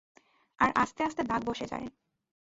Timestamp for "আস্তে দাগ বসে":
1.03-1.65